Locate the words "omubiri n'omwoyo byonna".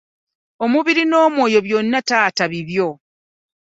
0.63-1.99